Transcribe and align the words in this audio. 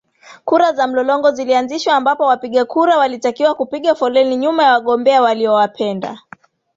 kura 0.45 0.71
za 0.73 0.87
mlolongo 0.87 1.31
zilianzishwa 1.31 1.95
ambapo 1.95 2.23
wapigakura 2.23 2.97
walitakiwa 2.97 3.55
kupiga 3.55 3.95
foleni 3.95 4.37
nyuma 4.37 4.63
ya 4.63 4.71
wagombea 4.73 5.21
wanaowapenda 5.21 6.17